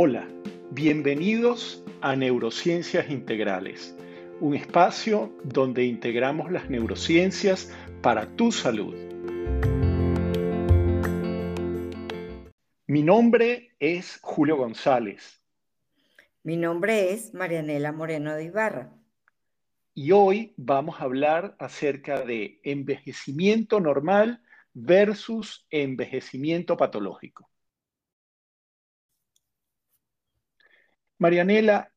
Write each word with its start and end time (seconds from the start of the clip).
Hola, 0.00 0.28
bienvenidos 0.70 1.84
a 2.02 2.14
Neurociencias 2.14 3.10
Integrales, 3.10 3.96
un 4.38 4.54
espacio 4.54 5.36
donde 5.42 5.86
integramos 5.86 6.52
las 6.52 6.70
neurociencias 6.70 7.74
para 8.00 8.24
tu 8.36 8.52
salud. 8.52 8.94
Mi 12.86 13.02
nombre 13.02 13.74
es 13.80 14.20
Julio 14.22 14.56
González. 14.56 15.42
Mi 16.44 16.56
nombre 16.56 17.10
es 17.12 17.34
Marianela 17.34 17.90
Moreno 17.90 18.36
de 18.36 18.44
Ibarra. 18.44 18.92
Y 19.94 20.12
hoy 20.12 20.54
vamos 20.56 21.00
a 21.00 21.04
hablar 21.06 21.56
acerca 21.58 22.20
de 22.24 22.60
envejecimiento 22.62 23.80
normal 23.80 24.44
versus 24.74 25.66
envejecimiento 25.70 26.76
patológico. 26.76 27.50
Marianela, 31.18 31.92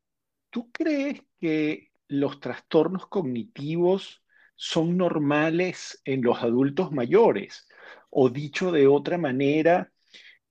¿tú 0.49 0.71
crees 0.71 1.21
que 1.39 1.91
los 2.07 2.39
trastornos 2.39 3.05
cognitivos 3.05 4.23
son 4.55 4.97
normales 4.97 6.01
en 6.05 6.23
los 6.23 6.41
adultos 6.41 6.91
mayores? 6.91 7.67
O 8.09 8.29
dicho 8.29 8.71
de 8.71 8.87
otra 8.87 9.19
manera, 9.19 9.91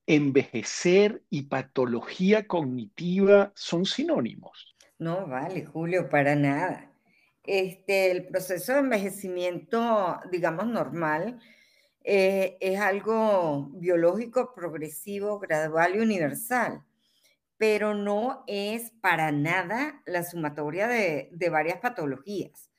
envejecer 0.06 1.22
y 1.30 1.42
patología 1.42 2.46
cognitiva 2.46 3.52
son 3.56 3.86
sinónimos. 3.86 4.76
No, 5.00 5.26
vale, 5.26 5.64
Julio, 5.64 6.08
para 6.08 6.36
nada. 6.36 6.92
Este, 7.42 8.12
el 8.12 8.28
proceso 8.28 8.74
de 8.74 8.80
envejecimiento, 8.80 10.20
digamos, 10.30 10.68
normal, 10.68 11.40
eh, 12.04 12.56
es 12.60 12.78
algo 12.78 13.70
biológico, 13.72 14.54
progresivo, 14.54 15.40
gradual 15.40 15.96
y 15.96 15.98
universal 15.98 16.84
pero 17.60 17.92
no 17.92 18.42
es 18.46 18.90
para 19.02 19.32
nada 19.32 20.00
la 20.06 20.24
sumatoria 20.24 20.88
de, 20.88 21.30
varias 21.50 21.78
patologías. 21.78 22.70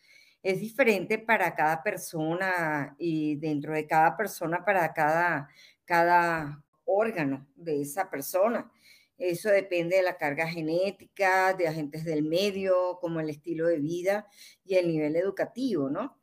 Es 0.41 0.59
diferente 0.59 1.19
para 1.19 1.53
cada 1.53 1.83
persona 1.83 2.95
y 2.97 3.35
dentro 3.35 3.75
de 3.75 3.85
cada 3.85 4.17
persona 4.17 4.65
para 4.65 4.91
cada, 4.91 5.49
cada 5.85 6.63
órgano 6.83 7.47
de 7.55 7.79
esa 7.83 8.09
persona. 8.09 8.71
Eso 9.19 9.49
depende 9.49 9.97
de 9.97 10.01
la 10.01 10.17
carga 10.17 10.47
genética, 10.47 11.53
de 11.53 11.67
agentes 11.67 12.03
del 12.03 12.23
medio, 12.23 12.97
como 12.99 13.19
el 13.19 13.29
estilo 13.29 13.67
de 13.67 13.77
vida 13.77 14.27
y 14.65 14.77
el 14.77 14.87
nivel 14.87 15.15
educativo, 15.15 15.91
¿no? 15.91 16.17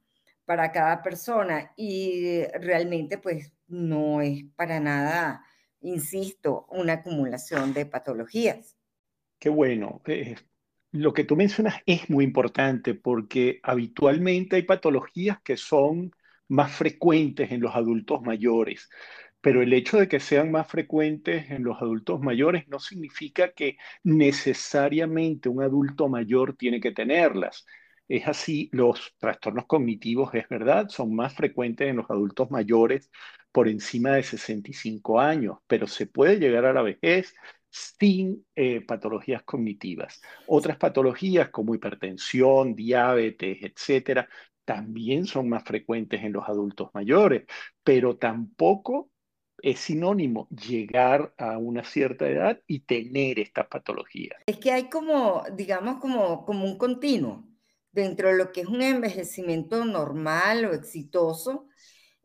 Para 0.45 0.73
cada 0.73 1.01
persona. 1.05 1.73
Y 1.77 2.43
realmente, 2.55 3.19
pues, 3.19 3.53
no 3.69 4.21
es 4.21 4.47
para 4.57 4.81
nada 4.81 5.45
insisto, 5.81 6.67
una 6.71 6.95
acumulación 6.95 7.73
de 7.73 7.87
patologías. 7.87 8.77
Qué 9.39 9.49
bueno. 9.49 10.03
Lo 10.91 11.13
que 11.13 11.25
tú 11.25 11.37
mencionas 11.37 11.77
es 11.87 12.09
muy 12.11 12.25
importante 12.25 12.95
porque 12.95 13.61
habitualmente 13.63 14.57
hay 14.57 14.63
patologías 14.63 15.41
que 15.43 15.57
son 15.57 16.13
más 16.49 16.73
frecuentes 16.73 17.53
en 17.53 17.61
los 17.61 17.75
adultos 17.75 18.23
mayores, 18.23 18.89
pero 19.41 19.63
el 19.63 19.73
hecho 19.73 19.99
de 19.99 20.09
que 20.09 20.19
sean 20.19 20.51
más 20.51 20.67
frecuentes 20.67 21.51
en 21.51 21.63
los 21.63 21.81
adultos 21.81 22.21
mayores 22.21 22.67
no 22.69 22.81
significa 22.81 23.53
que 23.53 23.77
necesariamente 24.03 25.49
un 25.49 25.63
adulto 25.63 26.09
mayor 26.09 26.57
tiene 26.57 26.81
que 26.81 26.91
tenerlas. 26.93 27.67
Es 28.09 28.27
así, 28.27 28.71
los 28.73 29.15
trastornos 29.19 29.67
cognitivos, 29.67 30.35
es 30.35 30.49
verdad, 30.49 30.89
son 30.89 31.15
más 31.15 31.35
frecuentes 31.35 31.89
en 31.89 31.97
los 31.97 32.11
adultos 32.11 32.51
mayores 32.51 33.11
por 33.59 33.67
encima 33.69 34.11
de 34.11 34.23
65 34.23 35.19
años, 35.19 35.59
pero 35.67 35.89
se 35.89 36.07
puede 36.07 36.39
llegar 36.39 36.65
a 36.65 36.73
la 36.73 36.81
vejez 36.81 37.35
sin 37.69 38.47
eh, 38.55 38.83
patologías 38.87 39.43
cognitivas. 39.43 40.23
Otras 40.47 40.77
patologías 40.77 41.49
como 41.49 41.75
hipertensión, 41.75 42.77
diabetes, 42.77 43.59
etcétera, 43.61 44.29
también 44.65 45.27
son 45.27 45.49
más 45.49 45.65
frecuentes 45.65 46.23
en 46.23 46.35
los 46.35 46.49
adultos 46.49 46.91
mayores, 46.95 47.47
pero 47.83 48.17
tampoco 48.17 49.11
es 49.61 49.81
sinónimo 49.81 50.47
llegar 50.51 51.35
a 51.37 51.59
una 51.59 51.83
cierta 51.83 52.29
edad 52.29 52.61
y 52.69 52.83
tener 52.83 53.41
estas 53.41 53.67
patologías. 53.67 54.41
Es 54.47 54.59
que 54.59 54.71
hay 54.71 54.89
como, 54.89 55.43
digamos, 55.57 55.97
como, 55.97 56.47
como 56.47 56.65
un 56.65 56.79
continuo 56.79 57.45
dentro 57.91 58.29
de 58.29 58.37
lo 58.37 58.53
que 58.53 58.61
es 58.61 58.69
un 58.69 58.83
envejecimiento 58.83 59.85
normal 59.85 60.65
o 60.65 60.75
exitoso, 60.75 61.67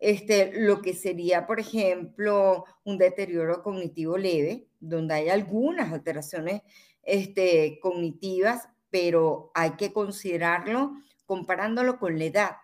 este, 0.03 0.51
lo 0.53 0.81
que 0.81 0.93
sería, 0.93 1.47
por 1.47 1.61
ejemplo, 1.61 2.65
un 2.83 2.97
deterioro 2.97 3.63
cognitivo 3.63 4.17
leve, 4.17 4.67
donde 4.81 5.13
hay 5.13 5.29
algunas 5.29 5.93
alteraciones 5.93 6.61
este, 7.03 7.79
cognitivas, 7.81 8.67
pero 8.89 9.51
hay 9.53 9.71
que 9.77 9.93
considerarlo 9.93 10.91
comparándolo 11.25 11.99
con 11.99 12.19
la 12.19 12.25
edad, 12.25 12.57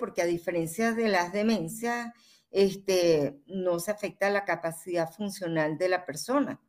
porque 0.00 0.22
a 0.22 0.24
diferencia 0.26 0.92
de 0.92 1.08
las 1.08 1.34
demencias, 1.34 2.14
este, 2.50 3.42
no 3.46 3.78
se 3.78 3.90
afecta 3.90 4.30
la 4.30 4.46
capacidad 4.46 5.10
funcional 5.12 5.76
de 5.76 5.90
la 5.90 6.06
persona. 6.06 6.62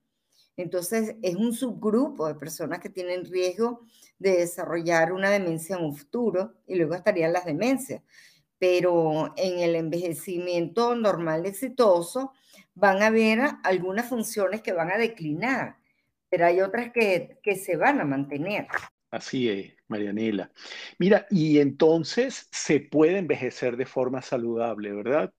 Entonces, 0.58 1.16
es 1.22 1.36
un 1.36 1.54
subgrupo 1.54 2.28
de 2.28 2.36
personas 2.36 2.82
que 2.82 2.90
tienen 2.90 3.24
riesgo 3.24 3.86
de 4.18 4.40
desarrollar 4.40 5.14
una 5.14 5.30
demencia 5.30 5.78
en 5.78 5.86
un 5.86 5.96
futuro 5.96 6.56
y 6.68 6.76
luego 6.76 6.96
estarían 6.96 7.32
las 7.32 7.46
demencias. 7.46 8.02
Pero 8.60 9.34
en 9.38 9.60
el 9.60 9.76
envejecimiento 9.76 10.96
normal 10.96 11.46
exitoso 11.46 12.34
van 12.76 13.02
a 13.02 13.08
haber 13.08 13.40
algunas 13.64 14.08
funciones 14.08 14.62
que 14.62 14.74
van 14.74 14.92
a 14.92 14.98
declinar, 14.98 15.78
pero 16.30 16.46
hay 16.46 16.62
otras 16.62 16.92
que, 16.92 17.40
que 17.42 17.56
se 17.56 17.78
van 17.78 18.00
a 18.00 18.06
mantener. 18.06 18.68
Así 19.12 19.50
es, 19.50 19.74
Marianela. 19.88 20.52
Mira, 21.00 21.26
y 21.32 21.60
entonces 21.60 22.48
se 22.52 22.80
puede 22.80 23.18
envejecer 23.18 23.76
de 23.76 23.86
forma 23.86 24.22
saludable, 24.22 24.94
¿verdad? 24.94 25.34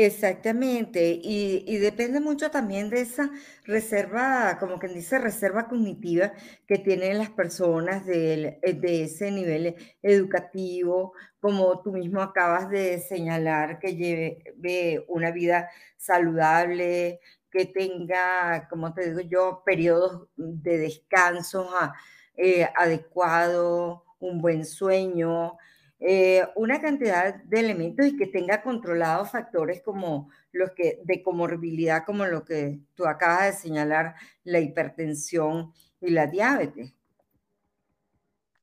Exactamente, 0.00 1.18
y, 1.20 1.76
depende 1.78 2.20
mucho 2.20 2.52
también 2.52 2.88
de 2.88 3.00
esa 3.00 3.32
reserva, 3.64 4.56
como 4.60 4.78
quien 4.78 4.94
dice, 4.94 5.18
reserva 5.18 5.66
cognitiva 5.66 6.34
que 6.68 6.78
tienen 6.78 7.18
las 7.18 7.30
personas 7.30 8.06
de, 8.06 8.60
eh, 8.62 8.74
de 8.74 9.02
ese 9.02 9.32
nivel 9.32 9.74
educativo, 10.02 11.14
como 11.40 11.82
tú 11.82 11.90
mismo 11.90 12.22
acabas 12.22 12.70
de 12.70 13.00
señalar, 13.00 13.80
que 13.80 13.96
lleve 13.96 15.04
una 15.08 15.32
vida 15.32 15.68
saludable, 15.96 17.18
que 17.50 17.64
tenga, 17.66 18.68
como 18.70 18.94
te 18.94 19.10
digo 19.10 19.20
yo, 19.28 19.62
periodos 19.66 20.28
de 20.36 20.78
descanso 20.78 21.70
ah, 21.74 21.92
eh, 22.36 22.68
adecuados, 22.76 24.02
un 24.20 24.40
buen 24.40 24.64
sueño, 24.64 25.56
eh, 26.00 26.46
una 26.54 26.80
cantidad 26.80 27.34
de 27.34 27.60
elementos 27.60 28.06
y 28.06 28.16
que 28.16 28.26
tenga 28.26 28.62
controlados 28.62 29.32
factores 29.32 29.82
como 29.82 30.30
los 30.52 30.70
que 30.70 31.00
de 31.04 31.22
comorbilidad, 31.22 32.04
como 32.04 32.24
lo 32.26 32.44
que 32.44 32.78
tú 32.94 33.06
acabas 33.06 33.46
de 33.46 33.68
señalar, 33.68 34.14
la 34.44 34.60
hipertensión 34.60 35.72
y 36.00 36.10
la 36.10 36.26
diabetes. 36.26 36.94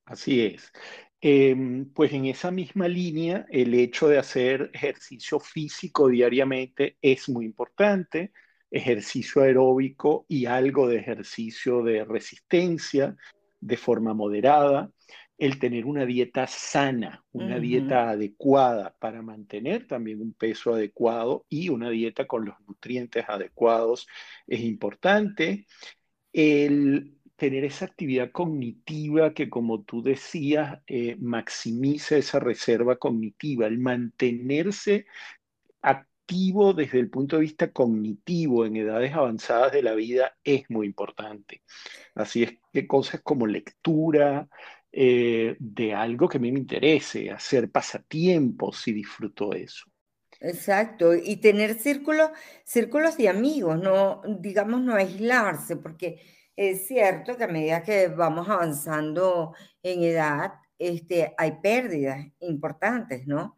Así 0.06 0.46
es. 0.46 0.72
Em, 1.20 1.92
pues 1.92 2.14
en 2.14 2.26
esa 2.26 2.52
misma 2.52 2.88
línea, 2.88 3.46
el 3.50 3.74
hecho 3.74 4.08
de 4.08 4.20
hacer 4.20 4.70
ejercicio 4.74 5.40
físico 5.40 6.08
diariamente 6.08 6.98
es 7.02 7.28
muy 7.28 7.46
importante, 7.46 8.32
ejercicio 8.70 9.42
aeróbico 9.42 10.26
y 10.30 10.46
algo 10.46 10.88
de 10.88 10.98
ejercicio 10.98 11.82
de 11.84 12.06
resistencia 12.06 13.16
de 13.60 13.78
forma 13.78 14.14
moderada 14.14 14.92
el 15.38 15.60
tener 15.60 15.86
una 15.86 16.06
dieta 16.06 16.48
sana, 16.48 17.26
una 17.32 17.60
dieta 17.60 18.10
adecuada 18.12 18.96
para 19.00 19.22
mantener 19.22 19.86
también 19.86 20.22
un 20.22 20.34
peso 20.34 20.74
adecuado 20.74 21.46
y 21.50 21.70
una 21.70 21.90
dieta 21.90 22.26
con 22.26 22.46
los 22.46 22.56
nutrientes 22.68 23.26
adecuados 23.28 24.08
es 24.48 24.62
importante. 24.62 25.68
El 26.32 27.18
tener 27.36 27.66
esa 27.66 27.86
actividad 27.86 28.32
cognitiva 28.32 29.34
que, 29.34 29.50
como 29.50 29.84
tú 29.84 30.02
decías, 30.02 30.80
eh, 30.88 31.18
maximiza 31.20 32.18
esa 32.18 32.40
reserva 32.40 32.96
cognitiva, 32.98 33.68
el 33.68 33.80
mantenerse 33.80 35.06
activo 35.82 36.74
desde 36.74 37.00
el 37.00 37.10
punto 37.10 37.36
de 37.36 37.44
vista 37.44 37.72
cognitivo 37.72 38.66
en 38.66 38.78
edades 38.78 39.14
avanzadas 39.14 39.72
de 39.74 39.84
la 39.84 39.94
vida 39.94 40.36
es 40.44 40.70
muy 40.70 40.88
importante. 40.88 41.62
Así 42.16 42.44
es 42.44 42.58
que 42.74 42.88
cosas 42.88 43.22
como 43.22 43.46
lectura, 43.46 44.48
eh, 44.98 45.58
de 45.60 45.94
algo 45.94 46.30
que 46.30 46.38
a 46.38 46.40
mí 46.40 46.54
me 46.54 46.60
interese, 46.60 47.30
hacer 47.30 47.70
pasatiempos 47.70 48.80
si 48.80 48.94
disfruto 48.94 49.52
eso. 49.52 49.84
Exacto, 50.40 51.14
y 51.14 51.36
tener 51.36 51.74
círculos, 51.74 52.30
círculos 52.64 53.18
de 53.18 53.28
amigos, 53.28 53.78
no, 53.78 54.22
digamos, 54.40 54.80
no 54.80 54.96
aislarse, 54.96 55.76
porque 55.76 56.22
es 56.56 56.88
cierto 56.88 57.36
que 57.36 57.44
a 57.44 57.50
medida 57.50 57.84
que 57.84 58.08
vamos 58.08 58.48
avanzando 58.48 59.54
en 59.84 60.02
edad, 60.04 60.54
este, 60.80 61.34
hay 61.38 61.60
pérdidas 61.62 62.28
importantes, 62.40 63.28
¿no? 63.28 63.58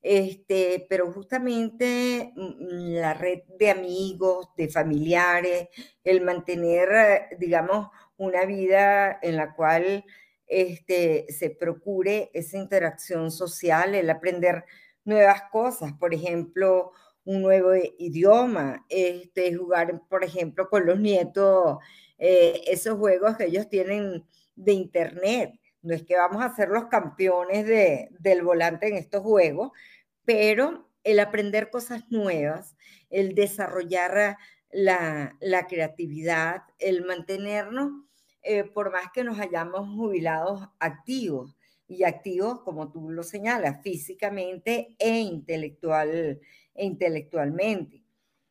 Este, 0.00 0.86
pero 0.88 1.12
justamente 1.12 2.32
mm, 2.34 2.70
en 2.70 3.00
la 3.02 3.12
red 3.12 3.40
de 3.58 3.70
amigos, 3.70 4.48
de 4.56 4.70
familiares, 4.70 5.68
el 6.02 6.22
mantener, 6.22 7.28
digamos, 7.38 7.88
una 8.16 8.46
vida 8.46 9.18
en 9.20 9.36
la 9.36 9.54
cual 9.54 10.04
este, 10.48 11.26
se 11.30 11.50
procure 11.50 12.30
esa 12.32 12.58
interacción 12.58 13.30
social, 13.30 13.94
el 13.94 14.10
aprender 14.10 14.64
nuevas 15.04 15.42
cosas, 15.52 15.92
por 15.92 16.14
ejemplo, 16.14 16.92
un 17.24 17.42
nuevo 17.42 17.72
idioma, 17.98 18.86
este, 18.88 19.54
jugar, 19.54 20.02
por 20.08 20.24
ejemplo, 20.24 20.68
con 20.68 20.86
los 20.86 20.98
nietos, 20.98 21.78
eh, 22.18 22.62
esos 22.66 22.98
juegos 22.98 23.36
que 23.36 23.44
ellos 23.46 23.68
tienen 23.68 24.24
de 24.56 24.72
internet. 24.72 25.52
No 25.82 25.94
es 25.94 26.02
que 26.04 26.16
vamos 26.16 26.42
a 26.42 26.54
ser 26.54 26.70
los 26.70 26.86
campeones 26.86 27.66
de, 27.66 28.08
del 28.18 28.42
volante 28.42 28.88
en 28.88 28.96
estos 28.96 29.22
juegos, 29.22 29.72
pero 30.24 30.88
el 31.04 31.20
aprender 31.20 31.70
cosas 31.70 32.04
nuevas, 32.10 32.76
el 33.10 33.34
desarrollar 33.34 34.38
la, 34.70 35.36
la 35.40 35.66
creatividad, 35.66 36.62
el 36.78 37.04
mantenernos, 37.04 38.07
eh, 38.42 38.64
por 38.64 38.92
más 38.92 39.10
que 39.12 39.24
nos 39.24 39.38
hayamos 39.38 39.88
jubilados 39.96 40.68
activos, 40.78 41.58
y 41.88 42.04
activos, 42.04 42.60
como 42.60 42.92
tú 42.92 43.10
lo 43.10 43.22
señalas, 43.22 43.82
físicamente 43.82 44.94
e, 44.98 45.18
intelectual, 45.20 46.38
e 46.74 46.84
intelectualmente. 46.84 48.04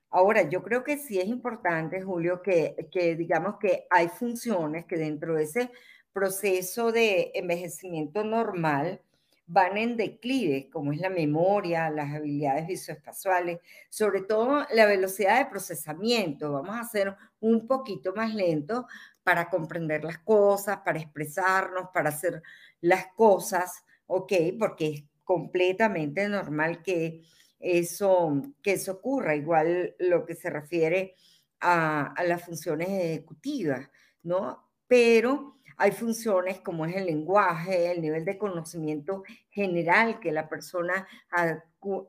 Ahora, 0.10 0.50
yo 0.50 0.64
creo 0.64 0.84
que 0.84 0.98
sí 0.98 1.20
es 1.20 1.28
importante, 1.28 2.02
Julio, 2.02 2.42
que, 2.42 2.90
que 2.92 3.16
digamos 3.16 3.58
que 3.60 3.86
hay 3.90 4.08
funciones 4.08 4.86
que 4.86 4.98
dentro 4.98 5.36
de 5.36 5.44
ese 5.44 5.70
proceso 6.12 6.92
de 6.92 7.32
envejecimiento 7.36 8.24
normal 8.24 9.02
van 9.46 9.78
en 9.78 9.96
declive, 9.96 10.70
como 10.72 10.92
es 10.92 11.00
la 11.00 11.10
memoria, 11.10 11.90
las 11.90 12.14
habilidades 12.14 12.68
visoespaciales, 12.68 13.60
sobre 13.90 14.22
todo 14.22 14.66
la 14.74 14.86
velocidad 14.86 15.40
de 15.40 15.50
procesamiento. 15.50 16.52
Vamos 16.52 16.76
a 16.76 16.82
hacer 16.82 17.16
un 17.40 17.68
poquito 17.68 18.14
más 18.14 18.34
lento 18.34 18.88
para 19.28 19.50
comprender 19.50 20.06
las 20.06 20.20
cosas, 20.20 20.78
para 20.86 21.00
expresarnos, 21.00 21.90
para 21.94 22.12
hacer 22.12 22.42
las 22.80 23.08
cosas, 23.08 23.84
¿ok? 24.06 24.32
Porque 24.58 24.88
es 24.88 25.04
completamente 25.26 26.30
normal 26.30 26.82
que 26.82 27.24
eso, 27.60 28.42
que 28.64 28.72
eso 28.72 28.94
ocurra, 28.94 29.36
igual 29.36 29.98
lo 30.00 30.26
que 30.26 30.34
se 30.34 30.50
refiere 30.50 31.16
a, 31.60 32.14
las 32.26 32.46
funciones 32.46 32.88
ejecutivas, 32.88 33.90
¿no? 34.24 34.66
Pero 34.88 35.58
hay 35.76 35.92
funciones 35.92 36.62
como 36.62 36.86
es 36.86 36.96
el 36.96 37.08
lenguaje, 37.08 37.92
el 37.92 38.02
nivel 38.02 38.24
de 38.24 38.38
conocimiento 38.38 39.24
general 39.50 40.22
que 40.22 40.32
la 40.32 40.48
persona 40.48 41.06
ha, 41.32 41.62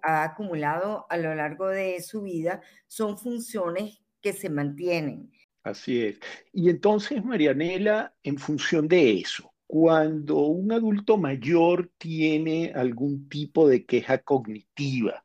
ha, 0.02 0.22
acumulado 0.22 1.04
a 1.10 1.16
lo 1.16 1.34
largo 1.34 1.66
de 1.66 2.00
su 2.00 2.22
vida, 2.22 2.60
son 2.86 3.18
funciones 3.18 4.04
que 4.20 4.32
se 4.32 4.50
mantienen. 4.50 5.32
Así 5.62 6.04
es. 6.04 6.20
Y 6.52 6.70
entonces, 6.70 7.24
Marianela, 7.24 8.14
en 8.22 8.38
función 8.38 8.88
de 8.88 9.20
eso, 9.20 9.52
cuando 9.66 10.36
un 10.46 10.72
adulto 10.72 11.18
mayor 11.18 11.90
tiene 11.98 12.72
algún 12.74 13.28
tipo 13.28 13.68
de 13.68 13.84
queja 13.84 14.18
cognitiva, 14.18 15.24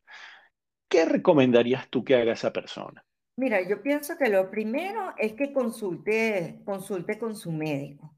¿qué 0.89 1.05
recomendarías 1.05 1.89
tú 1.89 2.03
que 2.03 2.15
haga 2.15 2.33
esa 2.33 2.51
persona? 2.51 3.05
Mira, 3.35 3.67
yo 3.67 3.81
pienso 3.81 4.15
que 4.17 4.29
lo 4.29 4.51
primero 4.51 5.13
es 5.17 5.33
que 5.33 5.53
consulte, 5.53 6.61
consulte 6.65 7.17
con 7.17 7.35
su 7.35 7.51
médico 7.51 8.15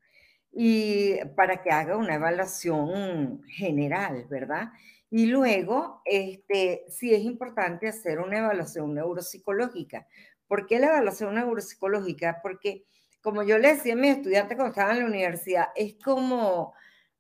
y 0.52 1.18
para 1.36 1.62
que 1.62 1.70
haga 1.70 1.96
una 1.96 2.16
evaluación 2.16 3.44
general, 3.48 4.26
¿verdad? 4.30 4.72
Y 5.10 5.28
luego, 5.28 6.02
este, 6.06 6.86
sí 6.90 7.14
es 7.14 7.24
importante 7.24 7.88
hacer 7.88 8.20
una 8.20 8.40
evaluación 8.40 8.94
neuropsicológica. 8.94 10.08
¿Por 10.48 10.68
qué 10.68 10.80
la 10.80 10.88
evaluación 10.88 11.36
neuropsicológica? 11.36 12.40
Porque 12.42 12.86
como 13.22 13.44
yo 13.44 13.58
le 13.58 13.74
decía 13.74 13.94
a 13.94 13.98
mis 13.98 14.18
estudiantes 14.18 14.56
cuando 14.56 14.72
estaban 14.72 14.98
en 14.98 15.04
la 15.04 15.10
universidad, 15.10 15.68
es 15.76 15.96
como, 16.04 16.74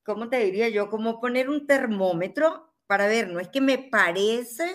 ¿cómo 0.03 0.29
te 0.29 0.37
diría 0.37 0.69
yo? 0.69 0.89
Como 0.89 1.19
poner 1.19 1.49
un 1.49 1.65
termómetro 1.65 2.73
para 2.87 3.07
ver, 3.07 3.29
no 3.29 3.39
es 3.39 3.49
que 3.49 3.61
me 3.61 3.79
parece 3.79 4.65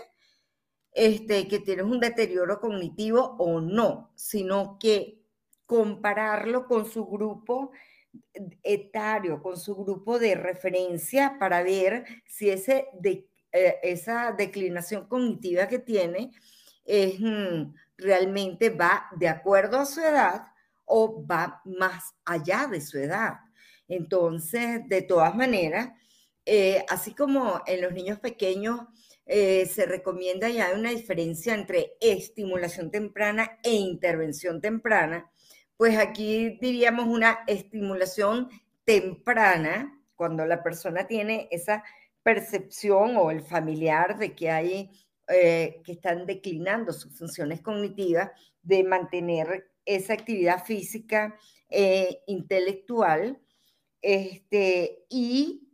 este, 0.93 1.47
que 1.47 1.61
tienes 1.61 1.85
un 1.85 2.01
deterioro 2.01 2.61
cognitivo 2.61 3.37
o 3.39 3.61
no, 3.61 4.11
sino 4.17 4.79
que 4.81 5.21
compararlo 5.67 6.67
con 6.67 6.91
su 6.91 7.07
grupo 7.07 7.71
etario, 8.65 9.41
con 9.41 9.57
su 9.57 9.77
grupo 9.77 10.19
de 10.19 10.35
referencia 10.35 11.37
para 11.39 11.63
ver 11.63 12.05
si 12.27 12.51
ese 12.51 12.89
de, 12.95 13.29
eh, 13.53 13.77
esa 13.83 14.33
declinación 14.33 15.07
cognitiva 15.07 15.69
que 15.69 15.79
tiene 15.79 16.33
es, 16.85 17.21
mm, 17.21 17.73
realmente 18.01 18.71
va 18.71 19.09
de 19.17 19.29
acuerdo 19.29 19.79
a 19.79 19.87
su 19.87 20.01
edad 20.01 20.47
o 20.85 21.25
va 21.27 21.63
más 21.65 22.15
allá 22.25 22.67
de 22.67 22.81
su 22.81 22.99
edad. 22.99 23.35
Entonces, 23.89 24.87
de 24.89 25.03
todas 25.03 25.35
maneras, 25.35 25.91
eh, 26.47 26.85
así 26.89 27.15
como 27.15 27.61
en 27.67 27.83
los 27.83 27.93
niños 27.93 28.19
pequeños 28.19 28.81
eh, 29.27 29.67
se 29.67 29.87
recomienda 29.87 30.49
ya 30.49 30.73
una 30.75 30.91
diferencia 30.91 31.55
entre 31.55 31.93
estimulación 32.01 32.91
temprana 32.91 33.59
e 33.63 33.73
intervención 33.73 34.61
temprana, 34.61 35.31
pues 35.77 35.97
aquí 35.99 36.59
diríamos 36.61 37.07
una 37.07 37.41
estimulación 37.47 38.49
temprana, 38.85 39.97
cuando 40.17 40.45
la 40.45 40.63
persona 40.63 41.07
tiene 41.07 41.49
esa 41.51 41.85
percepción 42.23 43.17
o 43.17 43.31
el 43.31 43.43
familiar 43.43 44.19
de 44.19 44.35
que 44.35 44.51
hay 44.51 44.91
eh, 45.31 45.81
que 45.85 45.93
están 45.93 46.27
declinando 46.27 46.93
sus 46.93 47.17
funciones 47.17 47.61
cognitivas, 47.61 48.31
de 48.63 48.85
mantener 48.85 49.71
esa 49.85 50.13
actividad 50.13 50.65
física 50.65 51.37
e 51.69 52.23
intelectual. 52.27 53.41
Este, 54.03 55.05
y 55.09 55.69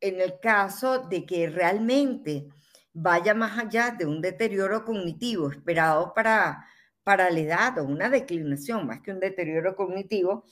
en 0.00 0.20
el 0.20 0.38
caso 0.40 1.00
de 1.08 1.24
que 1.24 1.48
realmente 1.48 2.48
vaya 2.92 3.34
más 3.34 3.58
allá 3.58 3.94
de 3.98 4.06
un 4.06 4.20
deterioro 4.20 4.84
cognitivo 4.84 5.50
esperado 5.50 6.12
para, 6.14 6.66
para 7.02 7.30
la 7.30 7.40
edad 7.40 7.78
o 7.78 7.84
una 7.84 8.08
declinación 8.08 8.86
más 8.86 9.00
que 9.00 9.12
un 9.12 9.20
deterioro 9.20 9.74
cognitivo, 9.74 10.44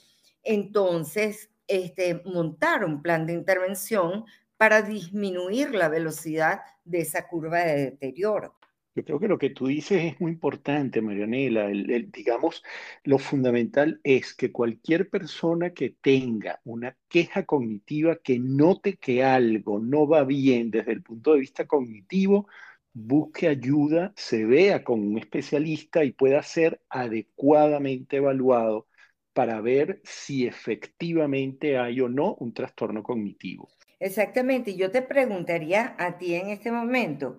entonces 0.43 1.51
este, 1.67 2.23
montar 2.25 2.85
un 2.85 3.03
plan 3.03 3.27
de 3.27 3.35
intervención 3.35 4.25
para 4.61 4.83
disminuir 4.83 5.75
la 5.75 5.89
velocidad 5.89 6.61
de 6.85 7.01
esa 7.01 7.27
curva 7.27 7.61
de 7.61 7.93
deterioro. 7.93 8.59
Yo 8.95 9.03
creo 9.03 9.19
que 9.19 9.29
lo 9.29 9.39
que 9.39 9.49
tú 9.49 9.69
dices 9.69 10.05
es 10.05 10.21
muy 10.21 10.33
importante, 10.33 11.01
Marianela. 11.01 11.69
digamos, 11.69 12.63
lo 13.03 13.17
fundamental 13.17 14.03
es 14.05 14.35
que 14.35 14.53
cualquier 14.53 15.09
persona 15.09 15.71
que 15.71 15.97
tenga 16.03 16.61
una 16.65 16.95
queja 17.09 17.47
cognitiva, 17.47 18.17
que 18.17 18.39
note 18.39 18.99
que 18.99 19.25
algo 19.25 19.81
no 19.81 20.07
va 20.07 20.25
bien 20.25 20.71
desde 20.71 20.93
el 20.93 21.03
punto 21.03 21.33
de 21.33 21.41
vista 21.41 21.67
cognitivo, 21.67 22.47
busque 22.93 23.49
ayuda, 23.49 24.13
se 24.15 24.45
vea 24.45 24.85
con 24.85 25.01
un 25.01 25.17
especialista 25.17 26.05
y 26.05 26.13
pueda 26.13 26.43
ser 26.43 26.83
adecuadamente 26.91 28.19
evaluado 28.19 28.89
para 29.33 29.63
ver 29.63 30.03
si 30.05 30.47
efectivamente 30.47 31.79
hay 31.79 32.03
o 32.03 32.11
no 32.11 32.35
un 32.35 32.53
trastorno 32.53 33.03
cognitivo. 33.03 33.71
Exactamente. 34.01 34.75
Yo 34.77 34.91
te 34.91 35.03
preguntaría 35.03 35.95
a 35.99 36.17
ti 36.19 36.35
en 36.35 36.49
este 36.49 36.73
momento, 36.73 37.39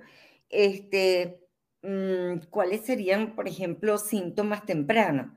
este, 0.50 1.42
mm, 1.82 2.50
¿cuáles 2.52 2.82
serían, 2.86 3.36
por 3.36 3.48
ejemplo, 3.48 3.98
síntomas 3.98 4.66
tempranos 4.66 5.34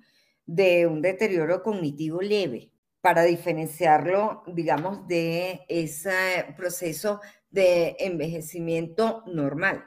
de 0.47 0.87
un 0.87 1.01
deterioro 1.01 1.63
cognitivo 1.63 2.21
leve 2.21 2.71
para 3.01 3.23
diferenciarlo, 3.25 4.43
digamos, 4.47 5.09
de 5.09 5.63
ese 5.69 6.55
proceso 6.57 7.21
de 7.51 7.97
envejecimiento 8.01 9.25
normal? 9.27 9.85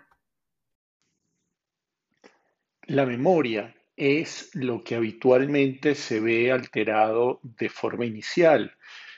La 2.88 3.06
memoria 3.06 3.76
es 3.96 4.50
lo 4.56 4.84
que 4.84 4.96
habitualmente 4.96 5.94
se 5.94 6.20
ve 6.20 6.52
alterado 6.52 7.42
de 7.44 7.70
forma 7.70 8.06
inicial 8.06 8.77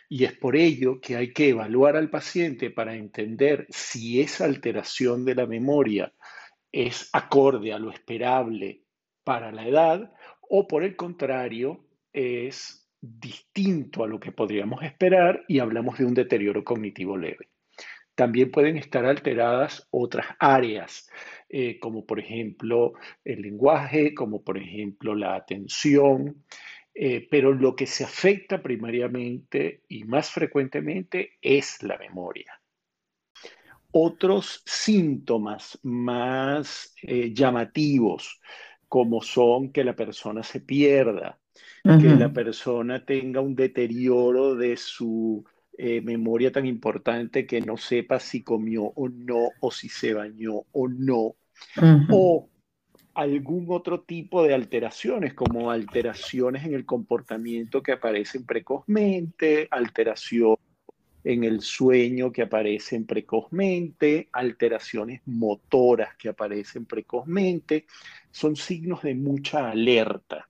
y 0.10 0.26
es 0.26 0.34
por 0.34 0.56
ello 0.56 1.00
que 1.00 1.16
hay 1.16 1.32
que 1.32 1.50
evaluar 1.50 1.96
al 1.96 2.10
paciente 2.10 2.72
para 2.72 2.96
entender 2.96 3.68
si 3.70 4.20
esa 4.20 4.46
alteración 4.46 5.24
de 5.24 5.36
la 5.36 5.46
memoria 5.46 6.12
es 6.72 7.10
acorde 7.14 7.72
a 7.72 7.80
lo 7.80 7.92
esperable 7.92 8.82
para 9.24 9.52
la 9.52 9.68
edad 9.68 10.12
o 10.42 10.68
por 10.68 10.84
el 10.84 10.96
contrario 10.96 11.86
es 12.12 12.90
distinto 13.00 14.04
a 14.04 14.08
lo 14.08 14.20
que 14.20 14.32
podríamos 14.32 14.82
esperar 14.84 15.46
y 15.48 15.60
hablamos 15.60 16.00
de 16.00 16.06
un 16.06 16.16
deterioro 16.16 16.64
cognitivo 16.64 17.16
leve. 17.16 17.50
También 18.16 18.52
pueden 18.52 18.78
estar 18.78 19.06
alteradas 19.06 19.88
otras 19.92 20.26
áreas, 20.40 21.10
eh, 21.48 21.80
como 21.80 22.06
por 22.06 22.20
ejemplo 22.20 22.94
el 23.24 23.44
lenguaje, 23.44 24.14
como 24.14 24.44
por 24.44 24.58
ejemplo 24.58 25.16
la 25.16 25.36
atención, 25.36 26.44
eh, 27.02 27.26
pero 27.32 27.54
lo 27.54 27.78
que 27.78 27.88
se 27.88 28.04
afecta 28.04 28.62
primariamente 28.62 29.84
y 29.88 30.04
más 30.04 30.32
frecuentemente 30.32 31.38
es 31.42 31.82
la 31.82 31.98
memoria. 31.98 32.60
otros 33.92 34.62
síntomas 34.66 35.80
más 35.84 36.94
eh, 37.02 37.34
llamativos, 37.34 38.40
como 38.88 39.22
son 39.22 39.72
que 39.72 39.84
la 39.84 39.96
persona 39.96 40.44
se 40.44 40.60
pierda, 40.62 41.40
que 41.84 42.16
la 42.16 42.34
persona 42.34 43.06
tenga 43.06 43.42
un 43.42 43.56
deterioro 43.56 44.56
de 44.56 44.76
su 44.78 45.46
eh, 45.78 46.02
memoria 46.02 46.52
tan 46.52 46.66
importante 46.66 47.48
que 47.48 47.62
no 47.62 47.78
sepa 47.78 48.20
si 48.20 48.44
comió 48.44 48.84
o 48.84 49.10
no, 49.10 49.50
o 49.62 49.72
si 49.72 49.90
se 49.90 50.14
bañó 50.14 50.66
o 50.72 50.88
no, 50.90 51.36
o 52.10 52.50
algún 53.14 53.66
otro 53.70 54.02
tipo 54.02 54.44
de 54.44 54.54
alteraciones, 54.54 55.34
como 55.34 55.72
alteraciones 55.72 56.66
en 56.66 56.74
el 56.74 56.86
comportamiento 56.86 57.82
que 57.84 57.94
aparecen 57.94 58.46
precozmente, 58.46 59.68
alteración 59.72 60.56
en 61.24 61.44
el 61.44 61.62
sueño 61.62 62.32
que 62.32 62.44
aparecen 62.44 63.06
precozmente, 63.06 64.30
alteraciones 64.32 65.22
motoras 65.26 66.16
que 66.18 66.30
aparecen 66.30 66.86
precozmente, 66.86 67.86
son 68.32 68.56
signos 68.56 69.02
de 69.02 69.16
mucha 69.16 69.70
alerta 69.70 70.48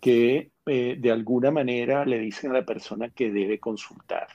que 0.00 0.52
eh, 0.66 0.96
de 0.98 1.10
alguna 1.10 1.50
manera 1.50 2.04
le 2.04 2.18
dicen 2.18 2.50
a 2.50 2.54
la 2.54 2.66
persona 2.66 3.10
que 3.10 3.30
debe 3.30 3.58
consultar. 3.58 4.28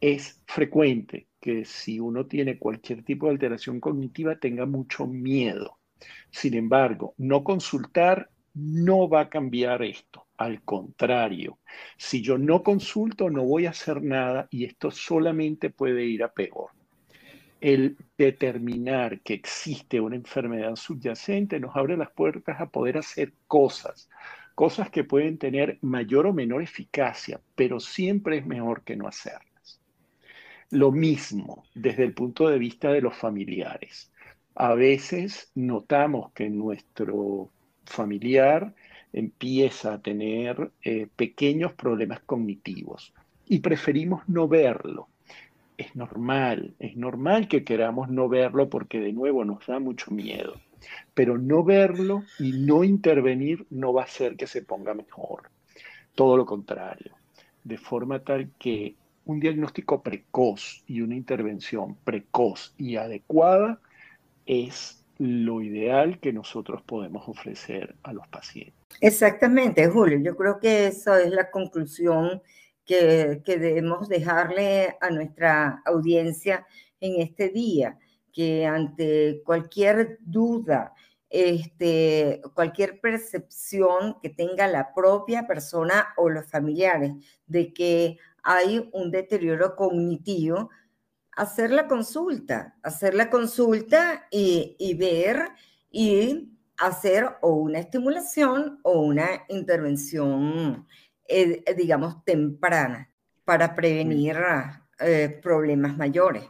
Es 0.00 0.42
frecuente 0.46 1.26
que 1.40 1.64
si 1.64 2.00
uno 2.00 2.26
tiene 2.26 2.58
cualquier 2.58 3.02
tipo 3.02 3.26
de 3.26 3.32
alteración 3.32 3.80
cognitiva 3.80 4.38
tenga 4.38 4.66
mucho 4.66 5.06
miedo 5.06 5.79
sin 6.30 6.54
embargo, 6.54 7.14
no 7.18 7.44
consultar 7.44 8.30
no 8.54 9.08
va 9.08 9.22
a 9.22 9.28
cambiar 9.28 9.82
esto. 9.82 10.26
Al 10.36 10.62
contrario, 10.62 11.58
si 11.96 12.22
yo 12.22 12.38
no 12.38 12.62
consulto, 12.62 13.30
no 13.30 13.44
voy 13.44 13.66
a 13.66 13.70
hacer 13.70 14.02
nada 14.02 14.48
y 14.50 14.64
esto 14.64 14.90
solamente 14.90 15.70
puede 15.70 16.04
ir 16.04 16.22
a 16.22 16.32
peor. 16.32 16.70
El 17.60 17.98
determinar 18.16 19.20
que 19.20 19.34
existe 19.34 20.00
una 20.00 20.16
enfermedad 20.16 20.76
subyacente 20.76 21.60
nos 21.60 21.76
abre 21.76 21.96
las 21.96 22.10
puertas 22.10 22.58
a 22.58 22.70
poder 22.70 22.96
hacer 22.96 23.34
cosas, 23.46 24.08
cosas 24.54 24.90
que 24.90 25.04
pueden 25.04 25.36
tener 25.36 25.78
mayor 25.82 26.26
o 26.26 26.32
menor 26.32 26.62
eficacia, 26.62 27.40
pero 27.54 27.78
siempre 27.78 28.38
es 28.38 28.46
mejor 28.46 28.82
que 28.82 28.96
no 28.96 29.06
hacerlas. 29.06 29.80
Lo 30.70 30.90
mismo 30.90 31.64
desde 31.74 32.04
el 32.04 32.14
punto 32.14 32.48
de 32.48 32.58
vista 32.58 32.90
de 32.90 33.02
los 33.02 33.14
familiares 33.14 34.09
a 34.60 34.74
veces 34.74 35.50
notamos 35.54 36.32
que 36.32 36.50
nuestro 36.50 37.48
familiar 37.86 38.74
empieza 39.10 39.94
a 39.94 40.02
tener 40.02 40.70
eh, 40.82 41.08
pequeños 41.16 41.72
problemas 41.72 42.20
cognitivos 42.20 43.14
y 43.46 43.60
preferimos 43.60 44.28
no 44.28 44.48
verlo. 44.48 45.08
Es 45.78 45.96
normal, 45.96 46.74
es 46.78 46.94
normal 46.94 47.48
que 47.48 47.64
queramos 47.64 48.10
no 48.10 48.28
verlo 48.28 48.68
porque 48.68 49.00
de 49.00 49.14
nuevo 49.14 49.46
nos 49.46 49.66
da 49.66 49.78
mucho 49.78 50.10
miedo, 50.10 50.60
pero 51.14 51.38
no 51.38 51.64
verlo 51.64 52.24
y 52.38 52.52
no 52.52 52.84
intervenir 52.84 53.64
no 53.70 53.94
va 53.94 54.02
a 54.02 54.04
hacer 54.04 54.36
que 54.36 54.46
se 54.46 54.60
ponga 54.60 54.92
mejor. 54.92 55.44
Todo 56.14 56.36
lo 56.36 56.44
contrario, 56.44 57.14
de 57.64 57.78
forma 57.78 58.18
tal 58.18 58.50
que 58.58 58.94
un 59.24 59.40
diagnóstico 59.40 60.02
precoz 60.02 60.84
y 60.86 61.00
una 61.00 61.16
intervención 61.16 61.96
precoz 62.04 62.74
y 62.76 62.96
adecuada 62.96 63.80
es 64.46 65.04
lo 65.18 65.60
ideal 65.60 66.18
que 66.18 66.32
nosotros 66.32 66.82
podemos 66.82 67.28
ofrecer 67.28 67.94
a 68.02 68.12
los 68.12 68.26
pacientes. 68.28 68.74
Exactamente, 69.00 69.86
Julio. 69.88 70.18
Yo 70.18 70.34
creo 70.36 70.58
que 70.58 70.86
esa 70.86 71.20
es 71.20 71.30
la 71.30 71.50
conclusión 71.50 72.42
que, 72.86 73.42
debemos 73.46 74.08
dejarle 74.08 74.96
a 75.00 75.10
nuestra 75.10 75.82
audiencia 75.84 76.66
en 77.00 77.20
este 77.20 77.50
día, 77.50 77.98
que 78.32 78.66
ante 78.66 79.42
cualquier 79.44 80.18
duda, 80.20 80.92
este, 81.28 82.40
cualquier 82.54 83.00
percepción 83.00 84.16
que 84.20 84.30
tenga 84.30 84.66
la 84.66 84.92
propia 84.92 85.46
persona 85.46 86.08
o 86.16 86.28
los 86.28 86.50
familiares 86.50 87.12
de 87.46 87.72
que 87.72 88.18
hay 88.42 88.88
un 88.92 89.10
deterioro 89.10 89.76
cognitivo, 89.76 90.70
hacer 91.40 91.70
la 91.70 91.88
consulta, 91.88 92.76
hacer 92.82 93.14
la 93.14 93.30
consulta 93.30 94.26
y, 94.30 94.94
ver 94.98 95.48
y 95.90 96.52
hacer 96.76 97.30
o 97.40 97.54
una 97.54 97.78
estimulación 97.78 98.78
o 98.82 99.00
una 99.00 99.44
intervención, 99.48 100.86
eh, 101.26 101.64
digamos, 101.78 102.22
temprana 102.24 103.10
para 103.46 103.74
prevenir 103.74 104.36
eh, 104.98 105.40
problemas 105.42 105.96
mayores. 105.96 106.44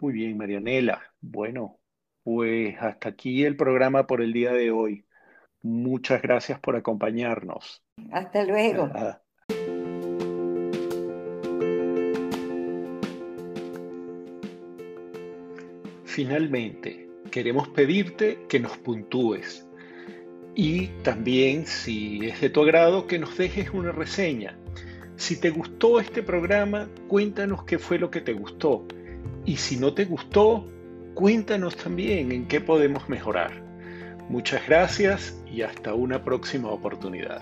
Muy 0.00 0.14
bien, 0.14 0.36
Marianela. 0.36 1.00
Bueno, 1.20 1.78
pues 2.24 2.74
hasta 2.80 3.10
aquí 3.10 3.44
el 3.44 3.56
programa 3.56 4.04
por 4.04 4.20
el 4.20 4.32
día 4.32 4.52
de 4.52 4.72
hoy. 4.72 5.06
Muchas 5.62 6.22
gracias 6.22 6.58
por 6.58 6.74
acompañarnos. 6.74 7.84
Hasta 8.10 8.42
luego. 8.42 8.90
Finalmente, 16.12 17.08
queremos 17.30 17.68
pedirte 17.68 18.40
que 18.46 18.60
nos 18.60 18.76
puntúes 18.76 19.66
y 20.54 20.88
también, 21.02 21.64
si 21.66 22.26
es 22.26 22.38
de 22.42 22.50
tu 22.50 22.60
agrado, 22.60 23.06
que 23.06 23.18
nos 23.18 23.38
dejes 23.38 23.70
una 23.70 23.92
reseña. 23.92 24.58
Si 25.16 25.40
te 25.40 25.48
gustó 25.48 26.00
este 26.00 26.22
programa, 26.22 26.90
cuéntanos 27.08 27.64
qué 27.64 27.78
fue 27.78 27.98
lo 27.98 28.10
que 28.10 28.20
te 28.20 28.34
gustó. 28.34 28.86
Y 29.46 29.56
si 29.56 29.78
no 29.78 29.94
te 29.94 30.04
gustó, 30.04 30.66
cuéntanos 31.14 31.76
también 31.76 32.30
en 32.30 32.46
qué 32.46 32.60
podemos 32.60 33.08
mejorar. 33.08 33.64
Muchas 34.28 34.66
gracias 34.66 35.42
y 35.50 35.62
hasta 35.62 35.94
una 35.94 36.22
próxima 36.22 36.68
oportunidad. 36.68 37.40